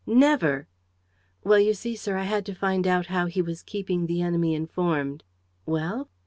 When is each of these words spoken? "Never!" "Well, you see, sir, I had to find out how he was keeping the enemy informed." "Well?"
"Never!" 0.07 0.67
"Well, 1.43 1.59
you 1.59 1.75
see, 1.75 1.95
sir, 1.95 2.17
I 2.17 2.23
had 2.23 2.43
to 2.47 2.55
find 2.55 2.87
out 2.87 3.05
how 3.13 3.27
he 3.27 3.39
was 3.39 3.61
keeping 3.61 4.07
the 4.07 4.23
enemy 4.23 4.55
informed." 4.55 5.23
"Well?" 5.63 6.09